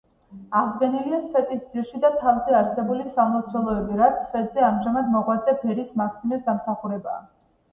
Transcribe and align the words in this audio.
აღდგენილია 0.59 1.17
სვეტის 1.25 1.67
ძირში 1.73 2.01
და 2.05 2.09
თავზე 2.23 2.57
არსებული 2.61 3.05
სამლოცველოები, 3.17 3.99
რაც 4.01 4.17
სვეტზე 4.31 4.65
ამჟამად 4.71 5.13
მოღვაწე 5.19 5.57
ბერი 5.63 5.87
მაქსიმეს 6.03 6.45
დამსახურებაა. 6.49 7.23